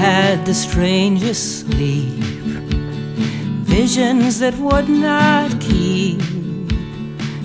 [0.00, 2.24] had the strangest sleep,
[3.68, 6.22] visions that would not keep.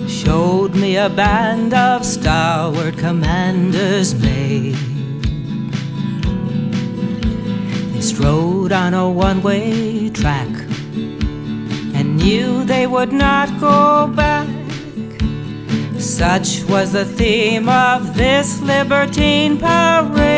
[0.08, 4.78] Showed me a band of stalwart commanders made.
[7.92, 10.54] They strode on a one way track
[11.96, 14.48] and knew they would not go back.
[16.00, 20.35] Such was the theme of this libertine parade.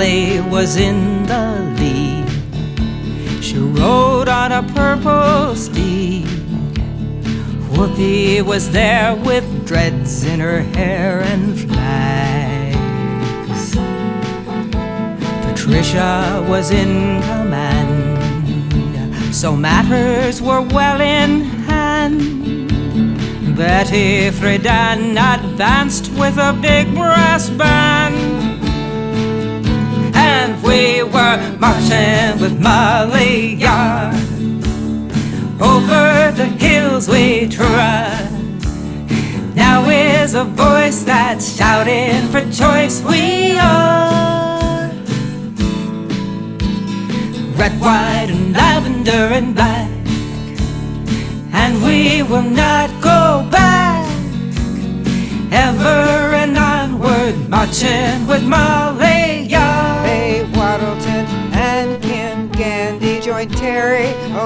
[0.00, 2.24] Ellie was in the lead.
[3.44, 6.24] She rode on a purple steed.
[7.74, 12.80] Whoopi was there with dreads in her hair and flags.
[15.44, 18.16] Patricia was in command,
[19.34, 22.20] so matters were well in hand.
[23.54, 28.39] Betty Friedan advanced with a big brass band
[30.50, 34.14] and we were marching with Molly Yard.
[35.60, 38.28] Over the hills we trod.
[39.54, 44.88] Now is a voice that's shouting for choice we are.
[47.60, 49.90] Red, white, and lavender and black.
[51.52, 54.06] And we will not go back.
[55.52, 58.99] Ever and onward, marching with Molly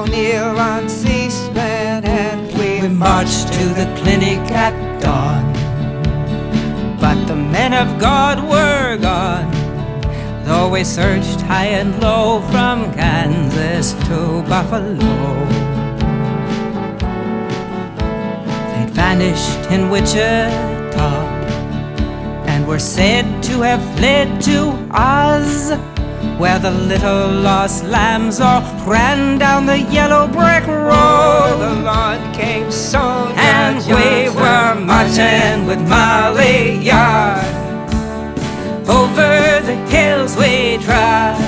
[0.07, 5.51] On C-SPAN and we, we marched to the clinic at dawn.
[7.01, 9.51] But the men of God were gone.
[10.45, 14.95] Though we searched high and low from Kansas to Buffalo.
[18.71, 21.13] They'd vanished in Wichita
[22.47, 25.94] and were said to have fled to Oz
[26.39, 31.57] where the little lost lambs all ran down the yellow brick road.
[31.61, 37.45] the lawn came so and we were marching with Molly Yard.
[38.89, 41.39] Over the hills we trod.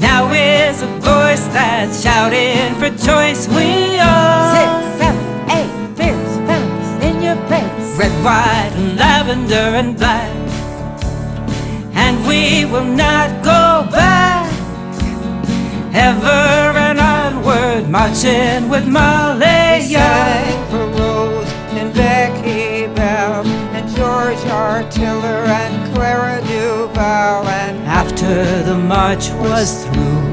[0.00, 3.48] Now is a voice that's shouting for choice.
[3.48, 7.98] We are six, seven, eight, fierce fellas in your face.
[7.98, 10.39] Red, white, and lavender and black and
[12.30, 14.46] we will not go back.
[15.92, 19.80] Ever and onward, marching with Molly
[20.70, 23.44] for Rose and Becky Bell
[23.76, 27.48] and George Artiller and Clara Duval.
[27.62, 30.30] And after the march was through,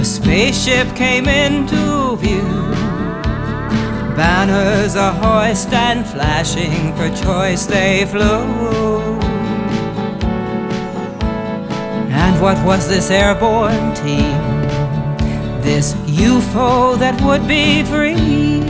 [0.00, 2.50] a spaceship came into view.
[4.14, 9.21] Banners are hoist and flashing for choice they flew.
[12.32, 14.40] And what was this airborne team?
[15.60, 15.92] This
[16.24, 18.60] UFO that would be free?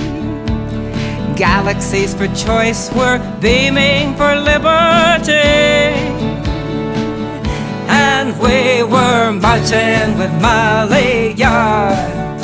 [1.37, 5.95] Galaxies for choice were beaming for liberty.
[7.87, 12.39] And we were marching with Molly Yard.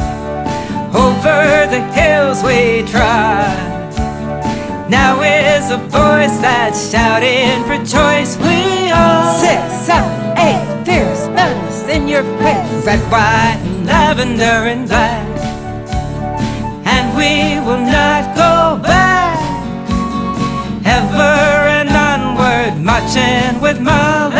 [0.94, 3.68] Over the hills we trod.
[4.88, 8.36] Now is a voice that's shouting for choice.
[8.36, 10.17] We are six, seven,
[12.18, 12.84] your face.
[12.86, 15.26] Red, white, and lavender and black.
[16.84, 19.38] And we will not go back.
[20.84, 21.36] Ever
[21.78, 24.30] and onward, marching with my